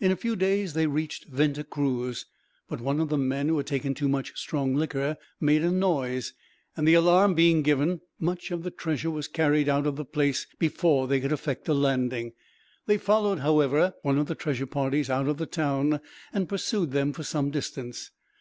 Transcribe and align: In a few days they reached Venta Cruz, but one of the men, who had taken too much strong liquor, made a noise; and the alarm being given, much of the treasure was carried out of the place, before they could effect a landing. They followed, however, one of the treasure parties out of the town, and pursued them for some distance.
In 0.00 0.10
a 0.10 0.16
few 0.16 0.34
days 0.34 0.74
they 0.74 0.88
reached 0.88 1.28
Venta 1.28 1.62
Cruz, 1.62 2.26
but 2.68 2.80
one 2.80 2.98
of 2.98 3.08
the 3.08 3.16
men, 3.16 3.46
who 3.46 3.56
had 3.58 3.68
taken 3.68 3.94
too 3.94 4.08
much 4.08 4.36
strong 4.36 4.74
liquor, 4.74 5.16
made 5.40 5.62
a 5.62 5.70
noise; 5.70 6.32
and 6.76 6.88
the 6.88 6.94
alarm 6.94 7.34
being 7.34 7.62
given, 7.62 8.00
much 8.18 8.50
of 8.50 8.64
the 8.64 8.72
treasure 8.72 9.12
was 9.12 9.28
carried 9.28 9.68
out 9.68 9.86
of 9.86 9.94
the 9.94 10.04
place, 10.04 10.44
before 10.58 11.06
they 11.06 11.20
could 11.20 11.30
effect 11.30 11.68
a 11.68 11.74
landing. 11.74 12.32
They 12.86 12.98
followed, 12.98 13.38
however, 13.38 13.94
one 14.02 14.18
of 14.18 14.26
the 14.26 14.34
treasure 14.34 14.66
parties 14.66 15.08
out 15.08 15.28
of 15.28 15.36
the 15.36 15.46
town, 15.46 16.00
and 16.32 16.48
pursued 16.48 16.90
them 16.90 17.12
for 17.12 17.22
some 17.22 17.52
distance. 17.52 18.10